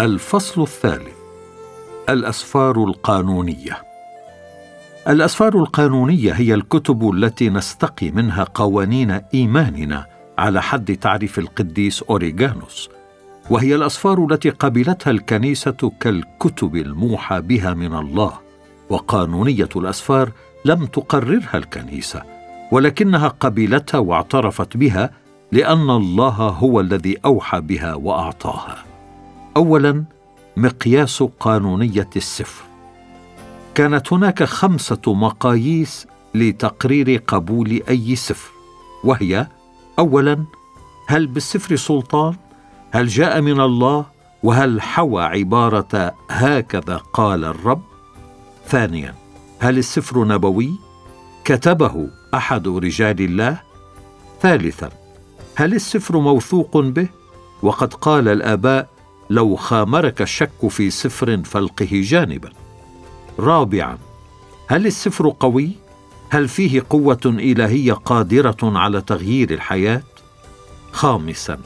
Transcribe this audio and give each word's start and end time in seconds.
الفصل 0.00 0.62
الثالث 0.62 1.14
الأسفار 2.08 2.84
القانونية. 2.84 3.82
الأسفار 5.08 5.58
القانونية 5.58 6.32
هي 6.32 6.54
الكتب 6.54 7.10
التي 7.10 7.50
نستقي 7.50 8.10
منها 8.10 8.44
قوانين 8.54 9.10
إيماننا 9.10 10.06
على 10.38 10.62
حد 10.62 10.96
تعريف 10.96 11.38
القديس 11.38 12.02
أوريغانوس 12.02 12.88
وهي 13.50 13.74
الأسفار 13.74 14.26
التي 14.30 14.50
قبلتها 14.50 15.10
الكنيسة 15.10 15.92
كالكتب 16.00 16.76
الموحى 16.76 17.40
بها 17.40 17.74
من 17.74 17.94
الله 17.94 18.32
وقانونية 18.90 19.68
الأسفار 19.76 20.32
لم 20.64 20.86
تقررها 20.86 21.56
الكنيسة 21.56 22.22
ولكنها 22.72 23.28
قبلتها 23.28 23.98
واعترفت 23.98 24.76
بها 24.76 25.10
لأن 25.52 25.90
الله 25.90 26.34
هو 26.34 26.80
الذي 26.80 27.16
أوحى 27.24 27.60
بها 27.60 27.94
وأعطاها. 27.94 28.89
اولا 29.56 30.04
مقياس 30.56 31.22
قانونية 31.22 32.10
السفر. 32.16 32.62
كانت 33.74 34.12
هناك 34.12 34.44
خمسة 34.44 35.02
مقاييس 35.06 36.06
لتقرير 36.34 37.22
قبول 37.26 37.82
أي 37.88 38.16
سفر 38.16 38.50
وهي 39.04 39.46
اولا 39.98 40.44
هل 41.08 41.26
بالسفر 41.26 41.76
سلطان؟ 41.76 42.34
هل 42.90 43.06
جاء 43.06 43.40
من 43.40 43.60
الله؟ 43.60 44.06
وهل 44.42 44.82
حوى 44.82 45.22
عبارة 45.22 46.14
هكذا 46.30 46.96
قال 46.96 47.44
الرب؟ 47.44 47.82
ثانيا 48.68 49.14
هل 49.58 49.78
السفر 49.78 50.24
نبوي؟ 50.24 50.70
كتبه 51.44 52.08
أحد 52.34 52.68
رجال 52.68 53.20
الله؟ 53.20 53.60
ثالثا 54.42 54.90
هل 55.54 55.74
السفر 55.74 56.18
موثوق 56.18 56.76
به؟ 56.78 57.08
وقد 57.62 57.94
قال 57.94 58.28
الآباء 58.28 58.88
لو 59.30 59.56
خامرك 59.56 60.22
الشك 60.22 60.68
في 60.68 60.90
سفر 60.90 61.42
فالقه 61.44 61.88
جانبا. 61.92 62.50
رابعا 63.38 63.98
هل 64.66 64.86
السفر 64.86 65.34
قوي؟ 65.40 65.70
هل 66.30 66.48
فيه 66.48 66.82
قوة 66.90 67.20
إلهية 67.26 67.92
قادرة 67.92 68.56
على 68.62 69.00
تغيير 69.00 69.50
الحياة؟ 69.50 70.02
خامسا 70.92 71.58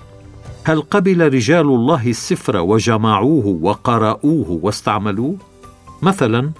هل 0.64 0.80
قبل 0.82 1.32
رجال 1.34 1.66
الله 1.66 2.08
السفر 2.10 2.56
وجمعوه 2.56 3.58
وقرأوه 3.62 4.60
واستعملوه؟ 4.62 5.36
مثلا 6.02 6.50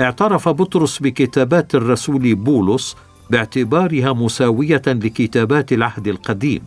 اعترف 0.00 0.48
بطرس 0.48 0.98
بكتابات 0.98 1.74
الرسول 1.74 2.34
بولس 2.34 2.96
باعتبارها 3.30 4.12
مساوية 4.12 4.82
لكتابات 4.86 5.72
العهد 5.72 6.08
القديم. 6.08 6.62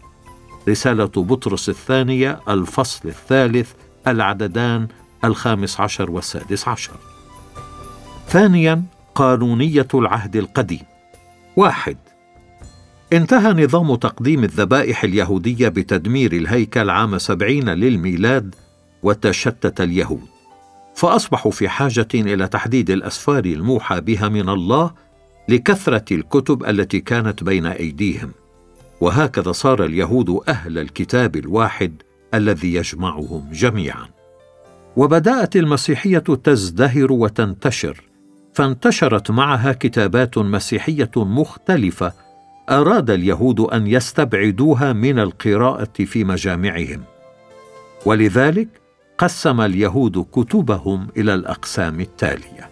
رسالة 0.70 1.06
بطرس 1.06 1.70
الثانية 1.70 2.40
الفصل 2.50 3.10
الثالث 3.10 3.72
العددان 4.08 4.88
الخامس 5.24 5.80
عشر 5.80 6.12
والسادس 6.12 6.68
عشر. 6.68 6.94
ثانيا 8.28 8.84
قانونية 9.16 9.88
العهد 9.94 10.36
القديم. 10.36 10.84
واحد. 11.56 11.98
انتهى 13.14 13.64
نظام 13.64 13.96
تقديم 13.96 14.44
الذبائح 14.44 15.04
اليهودية 15.04 15.68
بتدمير 15.68 16.34
الهيكل 16.34 16.90
عام 16.90 17.18
سبعين 17.18 17.70
للميلاد 17.70 18.56
وتشتت 19.04 19.82
اليهود. 19.82 20.28
فأصبحوا 20.96 21.52
في 21.52 21.70
حاجة 21.70 22.08
إلى 22.14 22.48
تحديد 22.48 22.90
الأسفار 22.90 23.46
الموحى 23.46 24.02
بها 24.02 24.30
من 24.30 24.50
الله 24.50 24.92
لكثرة 25.50 26.14
الكتب 26.14 26.66
التي 26.66 27.00
كانت 27.00 27.44
بين 27.44 27.66
أيديهم. 27.66 28.32
وهكذا 29.02 29.52
صار 29.52 29.86
اليهود 29.86 30.42
أهل 30.48 30.78
الكتاب 30.80 31.36
الواحد 31.36 32.02
الذي 32.34 32.74
يجمعهم 32.74 33.50
جميعا. 33.52 34.06
وبدأت 34.98 35.56
المسيحية 35.56 36.20
تزدهر 36.20 37.12
وتنتشر 37.12 38.02
فانتشرت 38.54 39.32
معها 39.32 39.72
كتابات 39.72 40.38
مسيحية 40.38 41.12
مختلفة 41.16 42.14
أراد 42.70 43.10
اليهود 43.10 43.60
أن 43.60 43.88
يستبعدوها 43.88 44.94
من 44.94 45.20
القراءة 45.20 46.04
في 46.06 46.24
مجامعهم. 46.24 47.04
ولذلك 48.06 48.68
قسم 49.18 49.62
اليهود 49.62 50.26
كتبهم 50.32 51.08
إلى 51.18 51.34
الأقسام 51.34 52.02
التالية 52.02 52.70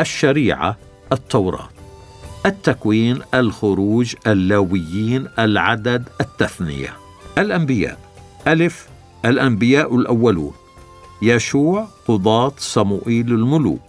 الشريعة 0.00 0.76
التوراة. 1.12 1.77
التكوين 2.46 3.22
الخروج 3.34 4.14
اللاويين 4.26 5.28
العدد 5.38 6.08
التثنية. 6.20 6.96
الأنبياء. 7.38 7.98
ألف. 8.46 8.88
الأنبياء 9.24 9.96
الأولون. 9.96 10.52
يشوع 11.22 11.88
قضاة 12.08 12.52
صموئيل 12.58 13.32
الملوك. 13.32 13.80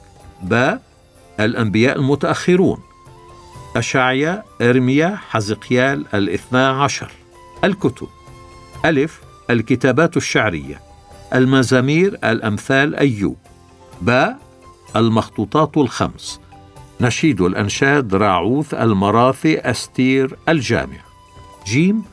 باء 0.41 0.81
الأنبياء 1.39 1.95
المتأخرون. 1.97 2.77
أشعيا 3.75 4.43
إرميا 4.61 5.17
حزقيال 5.29 6.05
الاثنا 6.13 6.69
عشر. 6.69 7.11
الكتب. 7.63 8.07
ألف. 8.85 9.21
الكتابات 9.49 10.17
الشعرية. 10.17 10.81
المزامير 11.33 12.17
الأمثال 12.23 12.95
أيوب. 12.95 13.37
باء 14.01 14.37
المخطوطات 14.95 15.77
الخمس. 15.77 16.39
نشيد 17.01 17.41
الأنشاد 17.41 18.15
راعوث 18.15 18.73
المراثي 18.73 19.59
أستير 19.59 20.35
الجامع. 20.49 20.97
جيم 21.67 22.03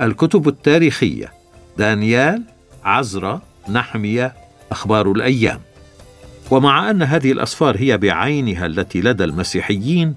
الكتب 0.00 0.48
التاريخية. 0.48 1.32
دانيال 1.78 2.42
عزرا 2.84 3.40
نحمية 3.68 4.32
أخبار 4.70 5.12
الأيام. 5.12 5.60
ومع 6.50 6.90
أن 6.90 7.02
هذه 7.02 7.32
الأسفار 7.32 7.76
هي 7.78 7.98
بعينها 7.98 8.66
التي 8.66 9.00
لدى 9.00 9.24
المسيحيين 9.24 10.14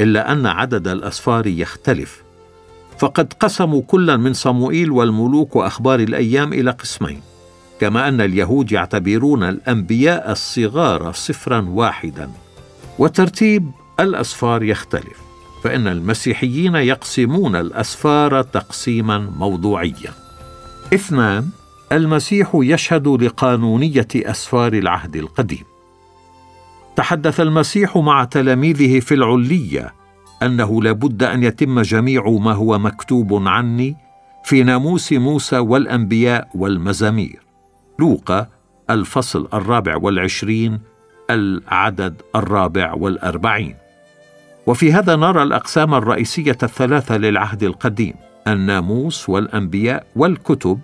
إلا 0.00 0.32
أن 0.32 0.46
عدد 0.46 0.88
الأسفار 0.88 1.46
يختلف. 1.46 2.22
فقد 2.98 3.32
قسموا 3.32 3.82
كلا 3.82 4.16
من 4.16 4.32
صموئيل 4.32 4.90
والملوك 4.90 5.56
وأخبار 5.56 6.00
الأيام 6.00 6.52
إلى 6.52 6.70
قسمين. 6.70 7.20
كما 7.80 8.08
أن 8.08 8.20
اليهود 8.20 8.72
يعتبرون 8.72 9.42
الأنبياء 9.42 10.32
الصغار 10.32 11.12
صفرا 11.12 11.68
واحدا. 11.68 12.30
وترتيب 12.98 13.70
الأسفار 14.00 14.62
يختلف 14.62 15.28
فإن 15.64 15.86
المسيحيين 15.86 16.74
يقسمون 16.74 17.56
الأسفار 17.56 18.42
تقسيما 18.42 19.18
موضوعيا. 19.18 20.12
اثنان 20.94 21.48
المسيح 21.92 22.50
يشهد 22.54 23.08
لقانونية 23.08 24.08
أسفار 24.16 24.72
العهد 24.72 25.16
القديم. 25.16 25.64
تحدث 26.96 27.40
المسيح 27.40 27.96
مع 27.96 28.24
تلاميذه 28.24 29.00
في 29.00 29.14
العلية 29.14 29.94
أنه 30.42 30.82
لابد 30.82 31.22
أن 31.22 31.42
يتم 31.42 31.80
جميع 31.80 32.28
ما 32.28 32.52
هو 32.52 32.78
مكتوب 32.78 33.48
عني 33.48 33.96
في 34.44 34.62
ناموس 34.62 35.12
موسى 35.12 35.58
والأنبياء 35.58 36.48
والمزامير. 36.54 37.42
لوقا 37.98 38.46
الفصل 38.90 39.48
الرابع 39.54 39.96
والعشرين 39.96 40.80
العدد 41.30 42.22
الرابع 42.36 42.92
والأربعين. 42.94 43.76
وفي 44.66 44.92
هذا 44.92 45.16
نرى 45.16 45.42
الأقسام 45.42 45.94
الرئيسية 45.94 46.58
الثلاثة 46.62 47.16
للعهد 47.16 47.62
القديم 47.62 48.14
الناموس 48.46 49.28
والأنبياء 49.28 50.06
والكتب 50.16 50.80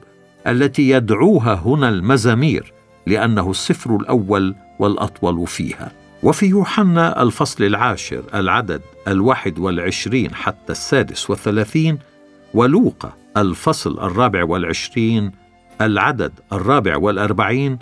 التي 0.46 0.90
يدعوها 0.90 1.54
هنا 1.54 1.88
المزامير 1.88 2.72
لأنه 3.06 3.50
السفر 3.50 3.96
الأول 3.96 4.54
والأطول 4.78 5.46
فيها. 5.46 5.92
وفي 6.22 6.46
يوحنا 6.46 7.22
الفصل 7.22 7.64
العاشر 7.64 8.22
العدد 8.34 8.82
الواحد 9.08 9.58
والعشرين 9.58 10.34
حتى 10.34 10.72
السادس 10.72 11.30
والثلاثين 11.30 11.98
ولوقا 12.54 13.12
الفصل 13.36 13.98
الرابع 14.00 14.44
والعشرين 14.44 15.32
العدد 15.80 16.32
الرابع 16.52 16.96
والأربعين 16.96 17.78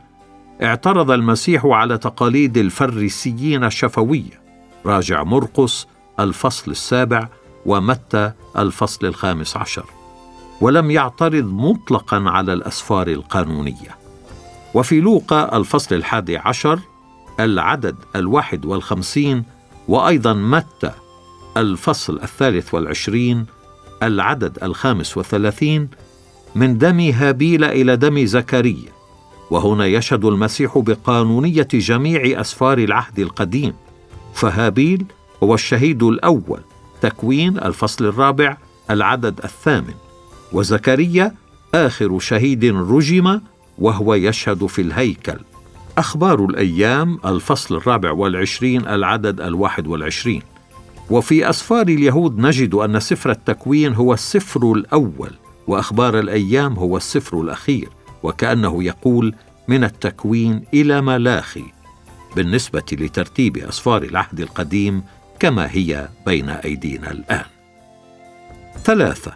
اعترض 0.62 1.10
المسيح 1.10 1.66
على 1.66 1.98
تقاليد 1.98 2.56
الفريسيين 2.56 3.64
الشفوية. 3.64 4.42
راجع 4.86 5.22
مرقس 5.22 5.86
الفصل 6.20 6.70
السابع 6.70 7.28
ومتى 7.66 8.32
الفصل 8.58 9.06
الخامس 9.06 9.56
عشر. 9.56 9.84
ولم 10.60 10.90
يعترض 10.90 11.44
مطلقا 11.44 12.24
على 12.26 12.52
الأسفار 12.52 13.08
القانونية. 13.08 13.96
وفي 14.74 15.00
لوقا 15.00 15.56
الفصل 15.56 15.94
الحادي 15.94 16.36
عشر 16.36 16.78
العدد 17.40 17.96
الواحد 18.16 18.64
والخمسين 18.64 19.44
وأيضا 19.88 20.32
متى 20.32 20.90
الفصل 21.56 22.20
الثالث 22.22 22.74
والعشرين 22.74 23.46
العدد 24.02 24.58
الخامس 24.62 25.16
والثلاثين 25.16 25.88
من 26.54 26.78
دم 26.78 27.00
هابيل 27.00 27.64
إلى 27.64 27.96
دم 27.96 28.24
زكريا. 28.26 29.01
وهنا 29.52 29.86
يشهد 29.86 30.24
المسيح 30.24 30.78
بقانونية 30.78 31.68
جميع 31.72 32.40
أسفار 32.40 32.78
العهد 32.78 33.18
القديم. 33.18 33.72
فهابيل 34.34 35.04
هو 35.42 35.54
الشهيد 35.54 36.02
الأول 36.02 36.60
تكوين 37.00 37.58
الفصل 37.58 38.04
الرابع 38.04 38.56
العدد 38.90 39.40
الثامن. 39.44 39.94
وزكريا 40.52 41.34
آخر 41.74 42.18
شهيد 42.18 42.64
رجم 42.64 43.40
وهو 43.78 44.14
يشهد 44.14 44.66
في 44.66 44.82
الهيكل. 44.82 45.38
أخبار 45.98 46.44
الأيام 46.44 47.18
الفصل 47.24 47.76
الرابع 47.76 48.10
والعشرين 48.12 48.86
العدد 48.86 49.40
الواحد 49.40 49.86
والعشرين. 49.86 50.42
وفي 51.10 51.50
أسفار 51.50 51.88
اليهود 51.88 52.38
نجد 52.38 52.74
أن 52.74 53.00
سفر 53.00 53.30
التكوين 53.30 53.94
هو 53.94 54.14
السفر 54.14 54.72
الأول 54.72 55.30
وأخبار 55.66 56.18
الأيام 56.18 56.72
هو 56.72 56.96
السفر 56.96 57.40
الأخير. 57.40 57.88
وكأنه 58.22 58.84
يقول 58.84 59.34
من 59.68 59.84
التكوين 59.84 60.64
إلى 60.74 61.00
ملاخي 61.00 61.64
بالنسبة 62.36 62.84
لترتيب 62.92 63.56
أسفار 63.56 64.02
العهد 64.02 64.40
القديم 64.40 65.02
كما 65.38 65.68
هي 65.70 66.08
بين 66.26 66.48
أيدينا 66.48 67.10
الآن. 67.10 67.44
ثلاثة 68.84 69.32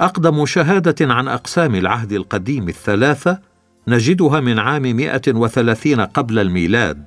أقدم 0.00 0.46
شهادة 0.46 1.14
عن 1.14 1.28
أقسام 1.28 1.74
العهد 1.74 2.12
القديم 2.12 2.68
الثلاثة 2.68 3.38
نجدها 3.88 4.40
من 4.40 4.58
عام 4.58 4.82
130 4.82 6.00
قبل 6.00 6.38
الميلاد 6.38 7.04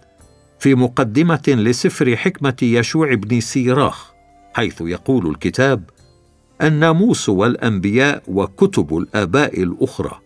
في 0.59 0.75
مقدمة 0.75 1.43
لسفر 1.47 2.15
حكمة 2.15 2.57
يشوع 2.61 3.13
بن 3.13 3.39
سيراخ 3.39 4.11
حيث 4.53 4.81
يقول 4.81 5.27
الكتاب 5.27 5.89
الناموس 6.61 7.29
والأنبياء 7.29 8.23
وكتب 8.27 8.97
الآباء 8.97 9.63
الأخرى. 9.63 10.19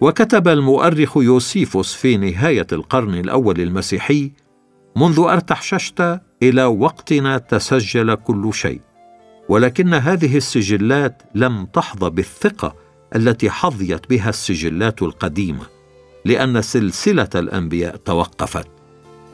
وكتب 0.00 0.48
المؤرخ 0.48 1.16
يوسيفوس 1.16 1.94
في 1.94 2.16
نهاية 2.16 2.66
القرن 2.72 3.14
الأول 3.14 3.60
المسيحي 3.60 4.32
منذ 4.96 5.18
أرتحششت 5.18 6.20
إلى 6.42 6.64
وقتنا 6.64 7.38
تسجل 7.38 8.14
كل 8.14 8.50
شيء. 8.54 8.80
ولكن 9.48 9.94
هذه 9.94 10.36
السجلات 10.36 11.22
لم 11.34 11.66
تحظى 11.66 12.10
بالثقة 12.10 12.74
التي 13.16 13.50
حظيت 13.50 14.10
بها 14.10 14.28
السجلات 14.28 15.02
القديمة 15.02 15.66
لأن 16.24 16.62
سلسلة 16.62 17.28
الأنبياء 17.34 17.96
توقفت. 17.96 18.68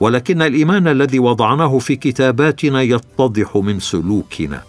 ولكن 0.00 0.42
الإيمان 0.42 0.88
الذي 0.88 1.18
وضعناه 1.18 1.78
في 1.78 1.96
كتاباتنا 1.96 2.82
يتضح 2.82 3.56
من 3.56 3.80
سلوكنا. 3.80 4.62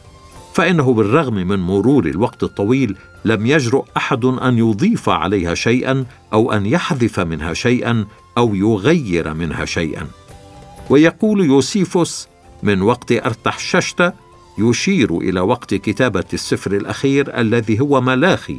فإنه 0.56 0.94
بالرغم 0.94 1.34
من 1.34 1.60
مرور 1.60 2.06
الوقت 2.06 2.44
الطويل 2.44 2.98
لم 3.26 3.46
يجرؤ 3.46 3.86
أحد 3.98 4.26
أن 4.26 4.58
يضيف 4.58 5.10
عليها 5.10 5.54
شيئا 5.54 6.06
أو 6.34 6.52
أن 6.52 6.66
يحذف 6.66 7.20
منها 7.20 7.54
شيئا 7.54 8.06
أو 8.38 8.56
يغير 8.56 9.34
منها 9.34 9.66
شيئا. 9.66 10.08
ويقول 10.90 11.46
يوسيفوس 11.46 12.28
من 12.64 12.82
وقت 12.82 13.12
أرتحششت 13.12 14.14
يشير 14.58 15.18
إلى 15.18 15.40
وقت 15.40 15.74
كتابة 15.74 16.24
السفر 16.34 16.72
الأخير 16.72 17.40
الذي 17.40 17.80
هو 17.80 18.02
ملاخي 18.02 18.58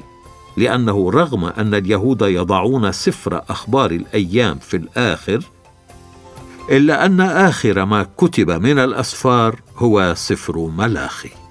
لأنه 0.57 1.11
رغم 1.11 1.45
أن 1.45 1.75
اليهود 1.75 2.23
يضعون 2.23 2.93
سفر 2.93 3.43
أخبار 3.49 3.91
الأيام 3.91 4.59
في 4.59 4.77
الآخر 4.77 5.41
إلا 6.71 7.07
أن 7.07 7.21
آخر 7.21 7.85
ما 7.85 8.07
كتب 8.17 8.51
من 8.51 8.79
الأسفار 8.79 9.61
هو 9.77 10.15
سفر 10.17 10.59
ملاخي. 10.59 11.46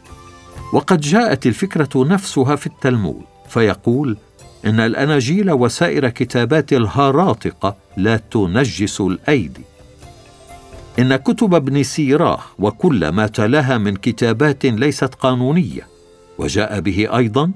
وقد 0.73 1.01
جاءت 1.01 1.45
الفكرة 1.45 1.89
نفسها 1.95 2.55
في 2.55 2.67
التلمود 2.67 3.23
فيقول 3.49 4.17
إن 4.65 4.79
الأناجيل 4.79 5.51
وسائر 5.51 6.09
كتابات 6.09 6.73
الهراطقه 6.73 7.75
لا 7.97 8.17
تنجس 8.17 9.01
الأيدي. 9.01 9.61
إن 10.99 11.15
كتب 11.15 11.53
ابن 11.53 11.83
سيراخ 11.83 12.59
وكل 12.59 13.09
ما 13.09 13.27
تلاها 13.27 13.77
من 13.77 13.95
كتابات 13.95 14.65
ليست 14.65 15.15
قانونية 15.15 15.87
وجاء 16.37 16.79
به 16.79 17.17
أيضا 17.17 17.51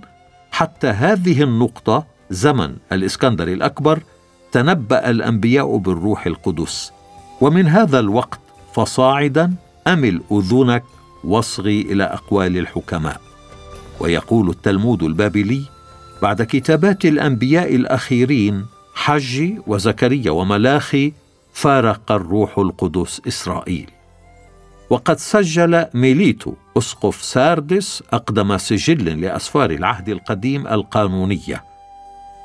حتى 0.51 0.87
هذه 0.87 1.43
النقطة 1.43 2.05
زمن 2.29 2.75
الإسكندر 2.91 3.47
الأكبر 3.47 3.99
تنبأ 4.51 5.09
الأنبياء 5.09 5.77
بالروح 5.77 6.25
القدس 6.25 6.91
ومن 7.41 7.67
هذا 7.67 7.99
الوقت 7.99 8.39
فصاعدا 8.73 9.53
امل 9.87 10.21
اذنك 10.31 10.83
واصغي 11.23 11.81
إلى 11.81 12.03
أقوال 12.03 12.57
الحكماء. 12.57 13.21
ويقول 13.99 14.49
التلمود 14.49 15.03
البابلي 15.03 15.61
بعد 16.21 16.41
كتابات 16.41 17.05
الأنبياء 17.05 17.75
الأخيرين 17.75 18.65
حج 18.93 19.53
وزكريا 19.67 20.31
وملاخي 20.31 21.13
فارق 21.53 22.11
الروح 22.11 22.59
القدس 22.59 23.21
إسرائيل. 23.27 23.89
وقد 24.89 25.19
سجل 25.19 25.85
ميليتو 25.93 26.53
أسقف 26.77 27.23
ساردس 27.23 28.03
أقدم 28.13 28.57
سجل 28.57 29.21
لأسفار 29.21 29.71
العهد 29.71 30.09
القديم 30.09 30.67
القانونية. 30.67 31.63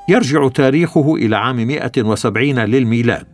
يرجع 0.09 0.49
تاريخه 0.49 1.15
إلى 1.15 1.37
عام 1.37 1.57
170 1.57 2.59
للميلاد. 2.59 3.34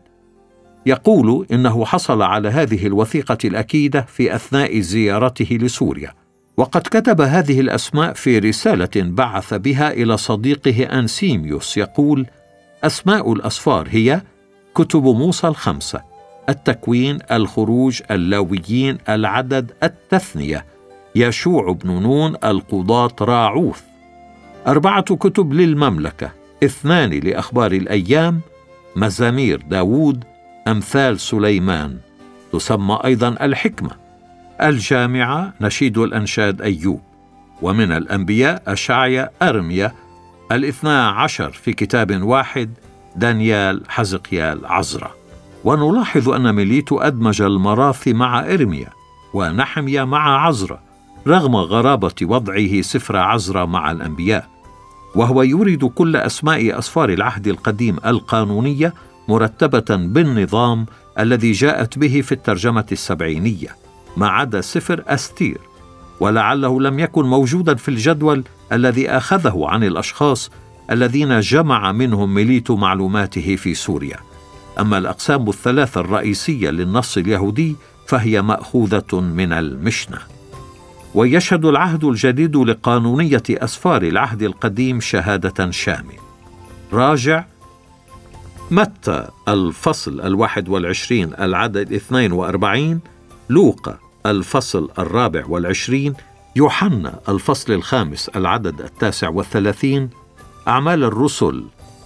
يقول 0.87 1.47
إنه 1.53 1.85
حصل 1.85 2.23
على 2.23 2.49
هذه 2.49 2.87
الوثيقة 2.87 3.38
الأكيدة 3.44 4.00
في 4.00 4.35
أثناء 4.35 4.81
زيارته 4.81 5.59
لسوريا. 5.62 6.12
وقد 6.56 6.81
كتب 6.81 7.21
هذه 7.21 7.61
الأسماء 7.61 8.12
في 8.12 8.38
رسالة 8.38 8.91
بعث 8.97 9.55
بها 9.55 9.93
إلى 9.93 10.17
صديقه 10.17 10.99
أنسيميوس 10.99 11.77
يقول 11.77 12.27
أسماء 12.85 13.32
الأسفار 13.32 13.88
هي 13.91 14.23
كتب 14.75 15.03
موسى 15.03 15.49
الخمسة 15.49 16.03
التكوين 16.49 17.19
الخروج 17.32 18.03
اللاويين 18.11 18.99
العدد 19.09 19.73
التثنية 19.82 20.65
يشوع 21.15 21.73
بن 21.73 22.03
نون 22.03 22.37
القضاة 22.44 23.11
راعوث. 23.21 23.81
أربعة 24.67 25.17
كتب 25.17 25.53
للمملكة 25.53 26.31
اثنان 26.65 27.11
لأخبار 27.11 27.73
الأيام 27.73 28.41
مزامير 28.97 29.62
داوود 29.71 30.25
أمثال 30.68 31.20
سليمان 31.20 31.96
تسمى 32.52 32.98
أيضا 33.04 33.28
الحكمة. 33.28 33.90
الجامعة 34.62 35.52
نشيد 35.60 35.98
الأنشاد 35.98 36.62
أيوب 36.62 37.00
ومن 37.62 37.92
الأنبياء 37.92 38.62
اشعيا 38.66 39.30
أرميا 39.42 39.92
الاثنا 40.52 41.08
عشر 41.08 41.50
في 41.50 41.72
كتاب 41.72 42.22
واحد 42.22 42.70
دانيال 43.16 43.82
حزقيال 43.88 44.66
عزرا. 44.66 45.10
ونلاحظ 45.64 46.28
أن 46.28 46.54
ميليتو 46.54 46.98
أدمج 46.98 47.42
المراثي 47.42 48.12
مع 48.12 48.40
إرميا 48.40 48.88
ونحميا 49.34 50.04
مع 50.04 50.46
عزرا 50.46 50.80
رغم 51.26 51.56
غرابة 51.56 52.14
وضعه 52.22 52.80
سفر 52.80 53.16
عزرا 53.16 53.64
مع 53.64 53.90
الأنبياء. 53.90 54.48
وهو 55.14 55.43
يورد 55.43 55.84
كل 55.84 56.17
أسماء 56.17 56.79
أسفار 56.79 57.08
العهد 57.08 57.46
القديم 57.46 57.96
القانونية 58.06 58.94
مرتبة 59.29 59.96
بالنظام 59.96 60.86
الذي 61.19 61.53
جاءت 61.53 61.98
به 61.98 62.20
في 62.20 62.32
الترجمة 62.32 62.86
السبعينية 62.93 63.77
ما 64.17 64.29
عدا 64.29 64.60
سفر 64.60 65.05
أستير 65.06 65.58
ولعله 66.20 66.81
لم 66.81 66.98
يكن 66.98 67.24
موجودا 67.24 67.74
في 67.74 67.89
الجدول 67.89 68.44
الذي 68.72 69.10
أخذه 69.10 69.65
عن 69.69 69.84
الأشخاص 69.84 70.50
الذين 70.91 71.41
جمع 71.41 71.93
منهم 71.93 72.34
ميليتو 72.34 72.77
معلوماته 72.77 73.56
في 73.56 73.74
سوريا. 73.74 74.17
أما 74.81 74.98
الأقسام 74.98 75.48
الثلاثة 75.48 76.00
الرئيسية 76.00 76.70
للنص 76.70 77.17
اليهودي 77.17 77.77
فهي 78.06 78.43
مأخوذة 78.43 79.20
من 79.20 79.53
المشنة. 79.53 80.19
ويشهد 81.15 81.65
العهد 81.65 82.05
الجديد 82.05 82.56
لقانونية 82.56 83.43
أسفار 83.50 84.03
العهد 84.03 84.43
القديم 84.43 85.00
شهادة 85.00 85.70
شامله 85.70 86.19
راجع 86.93 87.44
متى 88.70 89.29
الفصل 89.48 90.20
الواحد 90.20 90.69
والعشرين 90.69 91.34
العدد 91.41 91.93
اثنين 91.93 92.32
وأربعين؟ 92.32 93.00
لوقا 93.50 93.98
الفصل 94.27 94.91
الرابع 94.98 95.44
والعشرين 95.46 96.15
يوحنا 96.56 97.20
الفصل 97.29 97.72
الخامس 97.72 98.29
العدد 98.29 98.81
التاسع 98.81 99.29
والثلاثين؟ 99.29 100.10
أعمال 100.69 101.05
الرسل 101.05 101.65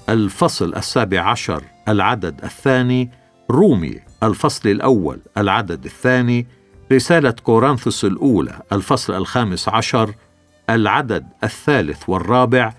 الفصل 0.09 0.75
السابع 0.75 1.30
عشر 1.30 1.62
العدد 1.88 2.44
الثاني؟ 2.44 3.11
رومي 3.50 4.00
الفصل 4.23 4.68
الأول 4.68 5.18
العدد 5.38 5.85
الثاني؟ 5.85 6.47
رسالة 6.92 7.30
كورنثوس 7.30 8.04
الأولى 8.04 8.62
الفصل 8.73 9.14
الخامس 9.14 9.68
عشر 9.68 10.14
العدد 10.71 11.26
الثالث 11.44 12.09
والرابع؟ 12.09 12.73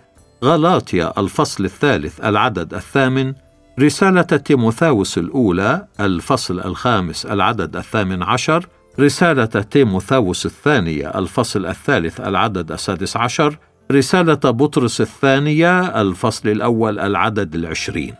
غلاطيا 0.43 1.19
الفصل 1.19 1.65
الثالث 1.65 2.25
العدد 2.25 2.73
الثامن؟ 2.73 3.33
رسالة 3.79 4.21
تيموثاوس 4.21 5.17
الأولى 5.17 5.87
الفصل 5.99 6.59
الخامس 6.59 7.25
العدد 7.25 7.75
الثامن 7.75 8.23
عشر. 8.23 8.67
رسالة 8.99 9.45
تيموثاوس 9.45 10.45
الثانية 10.45 11.07
الفصل 11.19 11.65
الثالث 11.65 12.21
العدد 12.21 12.71
السادس 12.71 13.17
عشر. 13.17 13.57
رسالة 13.91 14.33
بطرس 14.33 15.01
الثانية 15.01 16.01
الفصل 16.01 16.49
الأول 16.49 16.99
العدد 16.99 17.55
العشرين. 17.55 18.15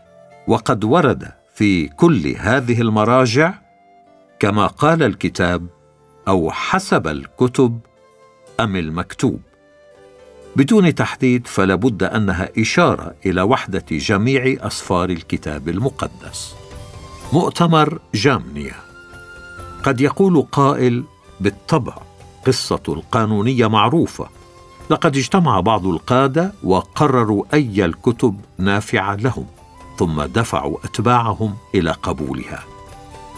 وقد 0.47 0.83
ورد 0.83 1.31
في 1.55 1.87
كل 1.87 2.35
هذه 2.39 2.81
المراجع 2.81 3.53
كما 4.39 4.67
قال 4.67 5.03
الكتاب 5.03 5.67
أو 6.27 6.51
حسب 6.51 7.07
الكتب 7.07 7.79
أم 8.59 8.75
المكتوب. 8.75 9.41
بدون 10.55 10.95
تحديد 10.95 11.47
فلا 11.47 11.75
بد 11.75 12.03
أنها 12.03 12.49
إشارة 12.57 13.15
إلى 13.25 13.41
وحدة 13.41 13.85
جميع 13.91 14.67
اسفار 14.67 15.09
الكتاب 15.09 15.69
المقدس. 15.69 16.55
مؤتمر 17.33 17.99
جامنيا. 18.13 18.75
قد 19.83 20.01
يقول 20.01 20.41
قائل 20.51 21.03
بالطبع 21.39 21.93
قصة 22.47 22.83
القانونية 22.87 23.67
معروفة. 23.67 24.27
لقد 24.89 25.17
اجتمع 25.17 25.59
بعض 25.59 25.87
القادة 25.87 26.53
وقرروا 26.63 27.43
أي 27.53 27.85
الكتب 27.85 28.39
نافعة 28.57 29.15
لهم 29.15 29.45
ثم 29.97 30.21
دفعوا 30.23 30.77
أتباعهم 30.83 31.55
إلى 31.75 31.91
قبولها. 31.91 32.63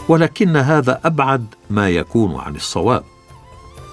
ولكن 0.08 0.56
هذا 0.56 1.00
أبعد 1.04 1.46
ما 1.70 1.88
يكون 1.90 2.34
عن 2.34 2.56
الصواب. 2.56 3.04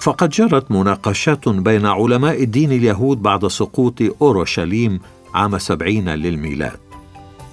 فقد 0.00 0.30
جرت 0.30 0.70
مناقشات 0.70 1.48
بين 1.48 1.86
علماء 1.86 2.42
الدين 2.42 2.72
اليهود 2.72 3.22
بعد 3.22 3.46
سقوط 3.46 4.02
أورشليم 4.22 5.00
عام 5.34 5.58
سبعين 5.58 6.08
للميلاد. 6.08 6.78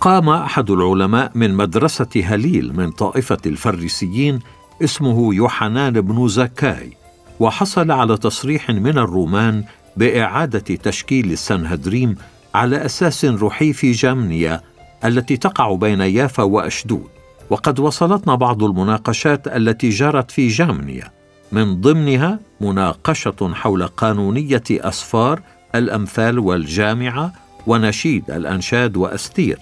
قام 0.02 0.30
أحد 0.30 0.72
العلماء 0.72 1.32
من 1.36 1.54
مدرسة 1.54 2.10
هليل 2.24 2.78
من 2.78 2.92
طائفة 2.92 3.38
الفريسيين 3.46 4.40
اسمه 4.84 5.36
يوحنان 5.36 6.02
بن 6.02 6.28
زكاي 6.28 6.94
وحصل 7.40 7.92
على 7.92 8.18
تصريح 8.18 8.70
من 8.70 8.98
الرومان 8.98 9.64
بإعادة 9.98 10.60
تشكيل 10.60 11.32
السنهدريم 11.32 12.16
على 12.56 12.86
أساس 12.86 13.26
روحي 13.26 13.74
في 13.74 13.92
جامنيا 13.92 14.62
التي 15.06 15.38
تقع 15.38 15.76
بين 15.76 16.02
يافا 16.02 16.44
وأشدود. 16.44 17.08
وقد 17.50 17.80
وصلتنا 17.80 18.36
بعض 18.36 18.64
المناقشات 18.64 19.48
التي 19.48 19.90
جرت 19.90 20.32
في 20.32 20.48
جامنيا. 20.48 21.23
من 21.54 21.82
ضمنها 21.82 22.40
مناقشة 22.62 23.54
حول 23.54 23.88
قانونية 23.88 24.64
أسفار 24.72 25.42
الأمثال 25.76 26.40
والجامعة 26.40 27.34
ونشيد 27.68 28.32
الأنشاد 28.32 28.98
وأستير. 28.98 29.60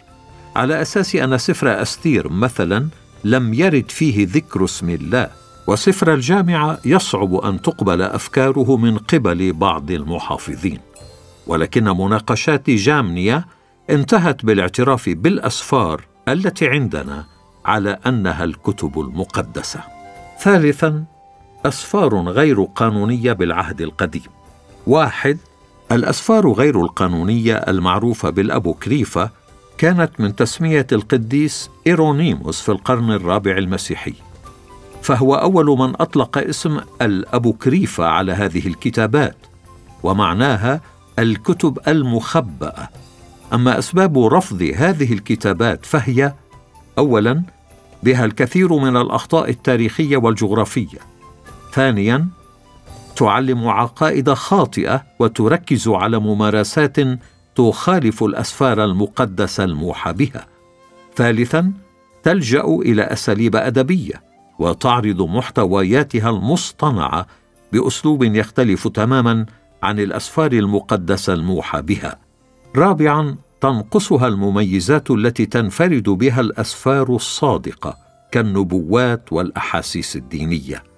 على 0.56 0.82
أساس 0.82 1.16
أن 1.16 1.38
سفر 1.38 1.82
أستير 1.82 2.30
مثلا 2.30 2.88
لم 3.24 3.54
يرد 3.54 3.92
فيه 3.92 4.28
ذكر 4.30 4.66
اسم 4.66 4.90
الله 4.90 5.30
وسفر 5.68 6.14
الجامعة 6.14 6.80
يصعب 6.86 7.36
أن 7.36 7.62
تقبل 7.62 8.02
أفكاره 8.02 8.78
من 8.78 8.98
قبل 8.98 9.54
بعض 9.54 9.92
المحافظين. 9.92 10.80
ولكن 11.48 11.84
مناقشات 11.84 12.70
جامنيا 12.70 13.44
انتهت 13.90 14.46
بالاعتراف 14.46 15.10
بالأسفار 15.10 16.04
التي 16.28 16.68
عندنا 16.68 17.26
على 17.66 17.98
أنها 18.08 18.44
الكتب 18.44 19.00
المقدسة. 19.00 19.80
ثالثا 20.40 21.06
أسفار 21.66 22.16
غير 22.16 22.64
قانونية 22.64 23.34
بالعهد 23.34 23.82
القديم. 23.82 24.24
واحد 24.88 25.38
الأسفار 25.92 26.52
غير 26.52 26.82
القانونية 26.82 27.56
المعروفة 27.56 28.30
بالابوكريفه 28.30 29.30
كانت 29.78 30.12
من 30.20 30.36
تسمية 30.36 30.88
القديس 30.92 31.70
إيرونيموس 31.88 32.62
في 32.62 32.70
القرن 32.70 33.12
الرابع 33.12 33.58
المسيحي 33.58 34.14
فهو 35.02 35.36
أول 35.36 35.66
من 35.66 35.94
أطلق 36.02 36.38
اسم 36.38 36.80
الابوكريفه 37.02 38.06
على 38.06 38.32
هذه 38.32 38.68
الكتابات 38.68 39.38
ومعناها 40.04 40.82
الكتب 41.20 41.80
المخبأة. 41.88 42.90
أما 43.54 43.80
أسباب 43.80 44.20
رفض 44.20 44.72
هذه 44.76 45.14
الكتابات 45.14 45.86
فهي 45.86 46.34
اولا 46.98 47.44
بها 48.04 48.26
الكثير 48.26 48.74
من 48.74 48.98
الأخطاء 48.98 49.50
التاريخية 49.50 50.18
والجغرافية. 50.18 51.11
ثانيا 51.72 52.28
تعلم 53.16 53.68
عقائد 53.68 54.34
خاطئة 54.34 55.04
وتركز 55.20 55.88
على 55.88 56.20
ممارسات 56.20 56.98
تخالف 57.56 58.24
الأسفار 58.24 58.84
المقدسة 58.84 59.64
الموحى 59.64 60.14
بها. 60.14 60.48
ثالثا 61.16 61.74
تلجأ 62.24 62.64
إلى 62.64 63.04
أساليب 63.04 63.56
أدبية 63.56 64.22
وتعرض 64.60 65.22
محتوياتها 65.22 66.30
المصطنعة 66.30 67.28
بأسلوب 67.74 68.24
يختلف 68.24 68.88
تماما 68.88 69.46
عن 69.84 70.00
الأسفار 70.00 70.52
المقدسة 70.52 71.34
الموحى 71.34 71.82
بها. 71.82 72.18
رابعا 72.76 73.36
تنقصها 73.62 74.28
المميزات 74.28 75.12
التي 75.12 75.46
تنفرد 75.46 76.04
بها 76.04 76.42
الأسفار 76.42 77.16
الصادقة 77.16 77.98
كالنبوات 78.32 79.34
والأحاسيس 79.34 80.16
الدينية. 80.16 80.91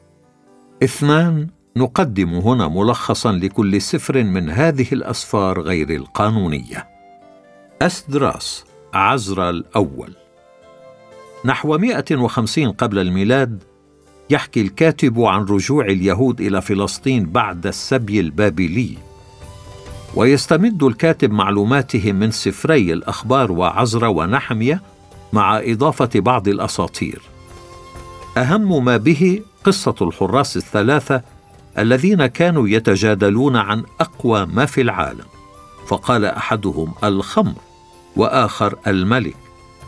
اثنان 0.84 1.48
نقدم 1.78 2.30
هنا 2.30 2.68
ملخصا 2.68 3.32
لكل 3.32 3.82
سفر 3.82 4.24
من 4.24 4.50
هذه 4.50 4.88
الأسفار 4.92 5.62
غير 5.62 5.90
القانونية. 5.90 6.88
اسدراس 7.82 8.66
عزرا 8.94 9.50
الأول. 9.50 10.14
نحو 11.46 11.78
150 11.78 12.72
قبل 12.72 13.00
الميلاد 13.00 13.64
يحكي 14.30 14.62
الكاتب 14.62 15.22
عن 15.22 15.46
رجوع 15.46 15.86
اليهود 15.86 16.42
إلى 16.42 16.62
فلسطين 16.62 17.26
بعد 17.26 17.68
السبي 17.68 18.20
البابلي. 18.20 18.98
ويستمد 20.16 20.84
الكاتب 20.84 21.32
معلوماته 21.32 22.12
من 22.12 22.32
سفري 22.32 22.94
الأخبار 22.94 23.52
وعزرا 23.52 24.08
ونحمية 24.08 24.82
مع 25.34 25.60
إضافة 25.60 26.10
بعض 26.16 26.48
الأساطير. 26.48 27.22
أهم 28.38 28.86
ما 28.86 28.98
به 28.98 29.42
قصة 29.64 29.96
الحراس 30.02 30.58
الثلاثة 30.58 31.22
الذين 31.78 32.26
كانوا 32.26 32.70
يتجادلون 32.70 33.56
عن 33.56 33.84
أقوى 34.00 34.46
ما 34.46 34.66
في 34.66 34.82
العالم. 34.82 35.26
فقال 35.88 36.26
أحدهم 36.26 36.94
الخمر 37.04 37.54
وآخر 38.16 38.76
الملك 38.88 39.36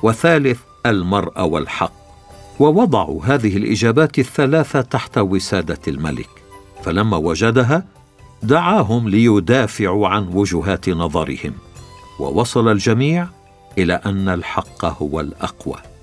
وثالث 0.04 0.60
المراه 0.86 1.44
والحق. 1.44 1.92
ووضعوا 2.60 3.26
هذه 3.26 3.58
الإجابات 3.58 4.20
الثلاثة 4.20 4.82
تحت 4.82 5.18
وسادة 5.18 5.80
الملك. 5.88 6.30
فلما 6.84 7.18
وجدها 7.18 7.86
دعاهم 8.44 9.10
ليدافعوا 9.10 10.08
عن 10.08 10.28
وجهات 10.28 10.90
نظرهم. 10.90 11.54
ووصل 12.20 12.68
الجميع 12.72 13.28
إلى 13.78 13.94
أن 13.94 14.30
الحق 14.30 14.86
هو 14.86 15.20
الأقوى. 15.20 15.95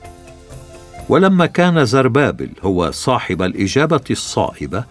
ولما 1.13 1.47
كان 1.47 1.85
زربابل 1.85 2.51
هو 2.63 2.91
صاحب 2.91 3.43
الإجابة 3.43 4.05
الصائبة 4.11 4.85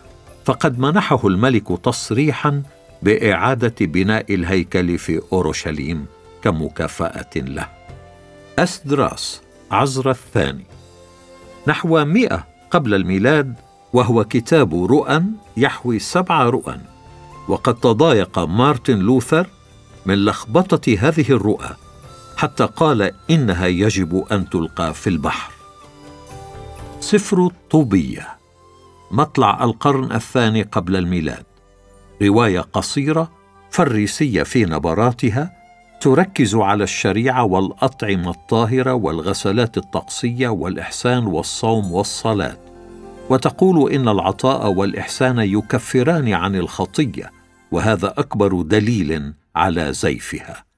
فقد 0.45 0.79
منحه 0.79 1.27
الملك 1.27 1.67
تصريحا 1.83 2.63
بإعادة 3.01 3.75
بناء 3.81 4.33
الهيكل 4.33 4.97
في 4.97 5.21
أورشليم 5.33 6.05
كمكافأة 6.41 7.29
له. 7.35 7.67
اسدراس 8.59 9.41
عزر 9.71 10.09
الثاني. 10.09 10.65
نحو 11.67 12.05
مئة 12.05 12.47
قبل 12.71 12.93
الميلاد 12.93 13.55
وهو 13.93 14.23
كتاب 14.23 14.85
رؤى 14.85 15.23
يحوي 15.57 15.99
سبع 15.99 16.43
رؤى 16.43 16.77
وقد 17.47 17.75
تضايق 17.75 18.39
مارتن 18.39 18.99
لوثر 18.99 19.47
من 20.05 20.25
لخبطة 20.25 20.95
هذه 20.99 21.25
الرؤى 21.29 21.69
حتى 22.37 22.65
قال 22.65 23.11
إنها 23.29 23.67
يجب 23.67 24.25
أن 24.31 24.49
تلقى 24.49 24.93
في 24.93 25.07
البحر. 25.07 25.60
سفر 27.11 27.45
الطوبيه 27.45 28.27
مطلع 29.11 29.63
القرن 29.63 30.11
الثاني 30.11 30.61
قبل 30.61 30.95
الميلاد. 30.95 31.43
رواية 32.21 32.59
قصيرة 32.59 33.31
فريسية 33.71 34.43
في 34.43 34.65
نبراتها 34.65 35.51
تركز 36.01 36.55
على 36.55 36.83
الشريعة 36.83 37.43
والأطعمة 37.43 38.29
الطاهرة 38.29 38.93
والغسلات 38.93 39.77
الطقسية 39.77 40.47
والإحسان 40.47 41.25
والصوم 41.25 41.91
والصلاة. 41.91 42.57
وتقول 43.29 43.91
إن 43.91 44.09
العطاء 44.09 44.71
والإحسان 44.73 45.39
يكفران 45.39 46.33
عن 46.33 46.55
الخطية 46.55 47.31
وهذا 47.71 48.13
أكبر 48.17 48.61
دليل 48.61 49.33
على 49.55 49.93
زيفها. 49.93 50.70